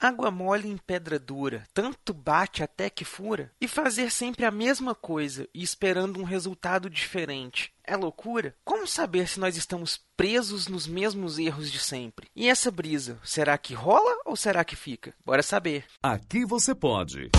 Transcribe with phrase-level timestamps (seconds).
[0.00, 4.94] água mole em pedra dura, tanto bate até que fura, e fazer sempre a mesma
[4.94, 7.72] coisa e esperando um resultado diferente.
[7.84, 8.54] É loucura?
[8.64, 12.28] Como saber se nós estamos presos nos mesmos erros de sempre?
[12.34, 15.12] E essa brisa, será que rola ou será que fica?
[15.24, 15.84] Bora saber.
[16.02, 17.30] Aqui você pode.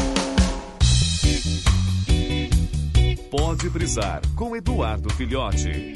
[3.32, 5.94] Pode brisar com Eduardo Filhote.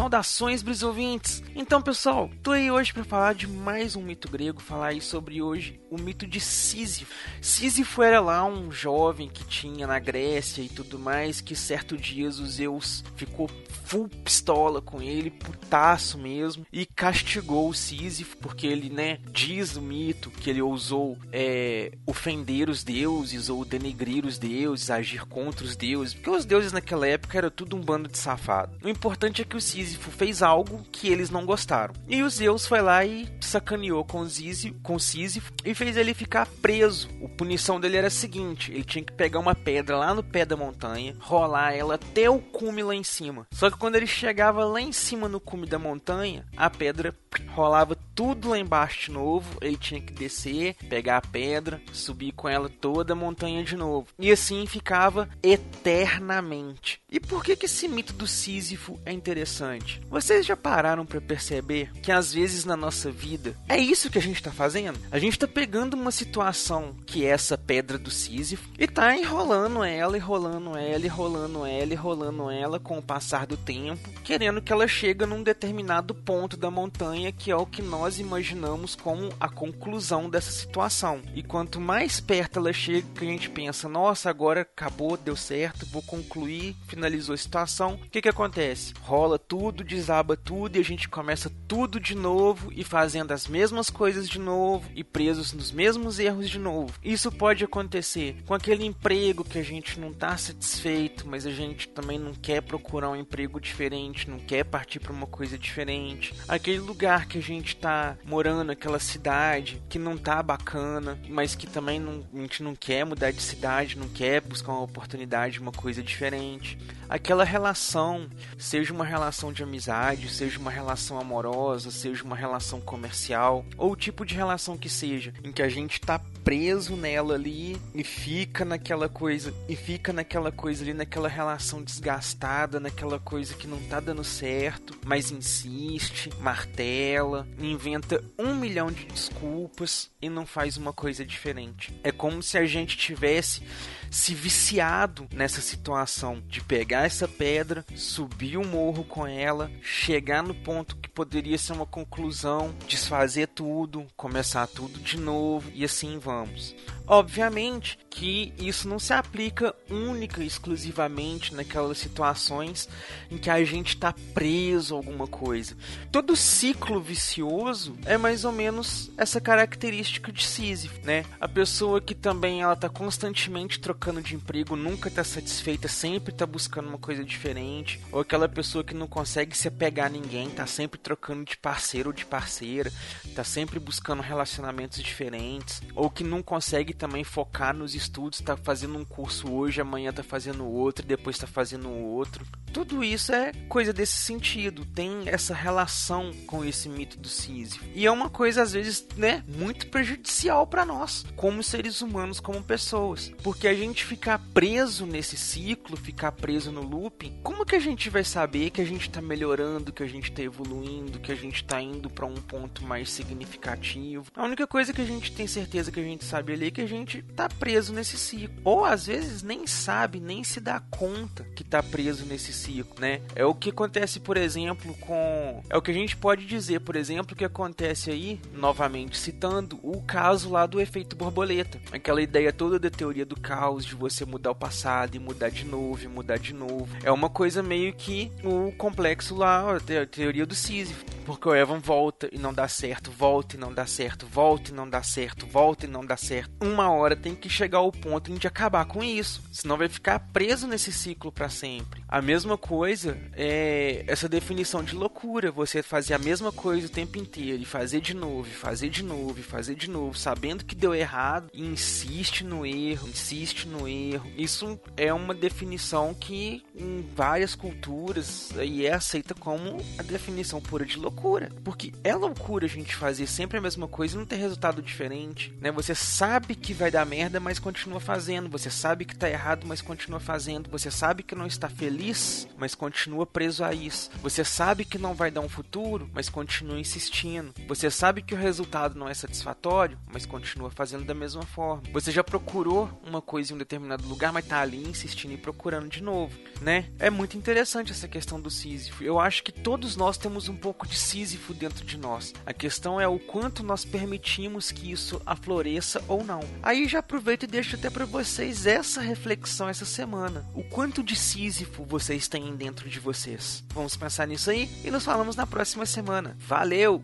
[0.00, 1.42] Saudações, brisouvintes!
[1.54, 5.42] Então, pessoal, tô aí hoje para falar de mais um mito grego, falar aí sobre
[5.42, 7.12] hoje o mito de Sísifo.
[7.42, 12.28] Sísifo era lá um jovem que tinha na Grécia e tudo mais, que certo dia
[12.28, 13.50] os Zeus ficou
[13.84, 19.82] full pistola com ele, putaço mesmo, e castigou o Sísifo, porque ele, né, diz o
[19.82, 25.74] mito que ele ousou é, ofender os deuses ou denegrir os deuses, agir contra os
[25.74, 28.78] deuses, porque os deuses naquela época era tudo um bando de safado.
[28.82, 31.94] O importante é que o Sísifo Sísifo fez algo que eles não gostaram.
[32.08, 36.46] E o Zeus foi lá e sacaneou com, Sísifo, com Sísifo e fez ele ficar
[36.62, 37.08] preso.
[37.24, 40.44] A punição dele era a seguinte: ele tinha que pegar uma pedra lá no pé
[40.44, 43.46] da montanha, rolar ela até o cume lá em cima.
[43.52, 47.14] Só que quando ele chegava lá em cima no cume da montanha, a pedra
[47.48, 49.56] rolava tudo lá embaixo de novo.
[49.62, 54.08] Ele tinha que descer, pegar a pedra, subir com ela toda a montanha de novo.
[54.18, 57.00] E assim ficava eternamente.
[57.10, 60.02] E por que, que esse mito do Sísifo é interessante?
[60.10, 64.22] Vocês já pararam para perceber que às vezes na nossa vida é isso que a
[64.22, 65.00] gente está fazendo?
[65.10, 69.82] A gente está pegando uma situação que é essa pedra do Sísifo e tá enrolando
[69.82, 74.86] ela, enrolando ela, enrolando ela, enrolando ela com o passar do tempo, querendo que ela
[74.86, 80.28] chegue num determinado ponto da montanha que é o que nós imaginamos como a conclusão
[80.28, 81.22] dessa situação.
[81.34, 85.86] E quanto mais perto ela chega, que a gente pensa, nossa, agora acabou, deu certo,
[85.86, 88.94] vou concluir, finalizou a situação, o que que acontece?
[89.02, 93.90] Rola tudo, desaba tudo e a gente começa tudo de novo e fazendo as mesmas
[93.90, 96.94] coisas de novo e presos nos mesmos erros de novo.
[97.02, 101.88] Isso pode acontecer com aquele emprego que a gente não está satisfeito, mas a gente
[101.88, 106.34] também não quer procurar um emprego diferente, não quer partir para uma coisa diferente.
[106.48, 111.66] Aquele lugar que a gente está morando, aquela cidade que não tá bacana, mas que
[111.66, 115.72] também não, a gente não quer mudar de cidade, não quer buscar uma oportunidade, uma
[115.72, 116.78] coisa diferente.
[117.08, 123.64] Aquela relação, seja uma relação de amizade, seja uma relação amorosa, seja uma relação comercial,
[123.76, 127.80] ou o tipo de relação que seja, em que a gente está preso nela ali
[127.94, 133.66] e fica naquela coisa, e fica naquela coisa ali, naquela relação desgastada, naquela coisa que
[133.66, 140.76] não tá dando certo, mas insiste, martela, inventa um milhão de desculpas e não faz
[140.76, 141.98] uma coisa diferente.
[142.02, 143.62] É como se a gente tivesse
[144.10, 150.54] se viciado nessa situação de pegar essa pedra, subir o morro com ela, chegar no
[150.54, 156.74] ponto que poderia ser uma conclusão, desfazer tudo, começar tudo de novo e assim vamos.
[157.06, 162.88] Obviamente que isso não se aplica única e exclusivamente naquelas situações
[163.28, 165.76] em que a gente está preso a alguma coisa.
[166.12, 171.24] Todo ciclo vicioso é mais ou menos essa característica de Sísifo, né?
[171.40, 176.46] A pessoa que também ela tá constantemente trocando de emprego, nunca está satisfeita, sempre está
[176.46, 180.66] buscando uma coisa diferente, ou aquela pessoa que não consegue se apegar a ninguém, está
[180.66, 182.92] sempre trocando de parceiro ou de parceira,
[183.24, 188.96] está sempre buscando relacionamentos diferentes, ou que não consegue também focar nos estudos, tá fazendo
[188.98, 192.46] um curso hoje, amanhã tá fazendo outro, depois tá fazendo outro.
[192.72, 197.84] Tudo isso é coisa desse sentido, tem essa relação com esse mito do Sísifo.
[197.94, 202.62] E é uma coisa às vezes, né, muito prejudicial para nós, como seres humanos, como
[202.62, 207.80] pessoas, porque a gente ficar preso nesse ciclo, ficar preso no looping, como que a
[207.80, 211.36] gente vai saber que a gente tá melhorando, que a gente tá evoluindo, que a
[211.36, 214.26] gente tá indo para um ponto mais significativo?
[214.34, 216.86] A única coisa que a gente tem certeza que a gente sabe ali que a
[216.86, 218.56] gente tá preso nesse ciclo.
[218.64, 223.20] Ou às vezes nem sabe, nem se dá conta que tá preso nesse ciclo, né?
[223.34, 225.62] É o que acontece, por exemplo, com.
[225.68, 230.02] É o que a gente pode dizer, por exemplo, que acontece aí, novamente citando, o
[230.02, 231.80] caso lá do efeito borboleta.
[231.92, 235.64] Aquela ideia toda da teoria do caos, de você mudar o passado e mudar de
[235.64, 236.88] novo, e mudar de novo.
[237.02, 241.04] É uma coisa meio que o complexo lá, a teoria do Sísifo.
[241.30, 244.74] Porque o Evan volta e não dá certo, volta e não dá certo, volta e
[244.74, 246.50] não dá certo, volta e não dá certo.
[246.60, 250.66] Uma hora tem que chegar ao ponto de acabar com isso, senão vai ficar preso
[250.66, 252.02] nesse ciclo para sempre.
[252.08, 257.16] A mesma coisa é essa definição de loucura, você fazer a mesma coisa o tempo
[257.16, 260.74] inteiro e fazer de novo, e fazer de novo, e fazer de novo, sabendo que
[260.74, 264.28] deu errado e insiste no erro, insiste no erro.
[264.36, 270.84] Isso é uma definição que em várias culturas aí é aceita como a definição pura
[270.84, 274.36] de loucura, porque é loucura a gente fazer sempre a mesma coisa e não ter
[274.36, 275.70] resultado diferente, né?
[275.70, 279.82] Você sabe que vai dar merda, mas continua fazendo, você sabe que tá errado, mas
[279.82, 284.10] continua fazendo, você sabe que não está feliz, mas continua preso a isso.
[284.22, 287.52] Você sabe que não vai dar um futuro, mas continua insistindo.
[287.68, 291.82] Você sabe que o resultado não é satisfatório, mas continua fazendo da mesma forma.
[291.92, 295.88] Você já procurou uma coisa em um determinado lugar, mas tá ali insistindo e procurando
[295.88, 296.90] de novo, né?
[296.98, 299.04] É muito interessante essa questão do Sísifo.
[299.04, 302.32] Eu acho que todos nós temos um pouco de Sísifo dentro de nós.
[302.46, 306.40] A questão é o quanto nós permitimos que isso afloreça ou não.
[306.62, 310.44] Aí já aproveito e deixo até para vocês essa reflexão essa semana.
[310.54, 313.64] O quanto de Sísifo vocês têm dentro de vocês.
[313.72, 316.36] Vamos pensar nisso aí e nos falamos na próxima semana.
[316.38, 317.02] Valeu!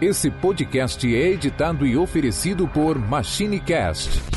[0.00, 4.35] Esse podcast é editado e oferecido por MachineCast